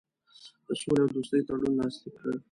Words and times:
د 0.65 0.67
سولي 0.81 1.01
او 1.03 1.09
دوستي 1.15 1.39
تړون 1.47 1.73
لاسلیک 1.79 2.13
کړ. 2.19 2.31